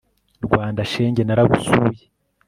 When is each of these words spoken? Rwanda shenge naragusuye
Rwanda 0.45 0.81
shenge 0.91 1.21
naragusuye 1.23 2.03